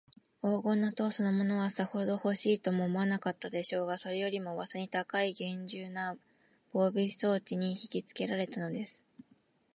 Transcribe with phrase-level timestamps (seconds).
[0.41, 6.17] 黄金の塔そのものは、さほどほしいとも思わなかったでしょうが、それよりも、うわさに高いげんじゅうな
[6.73, 9.05] 防備装置にひきつけられたのです。